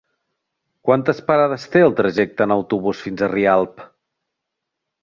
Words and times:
Quantes 0.87 1.21
parades 1.27 1.67
té 1.75 1.83
el 1.89 1.95
trajecte 2.01 2.49
en 2.49 2.57
autobús 2.59 3.07
fins 3.07 3.23
a 3.23 3.31
Rialp? 3.39 3.89